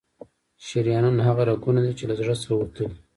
[0.67, 2.87] شریانونه هغه رګونه دي چې له زړه څخه وتلي.